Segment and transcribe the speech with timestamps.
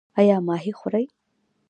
[0.19, 1.05] ایا ماهي خورئ؟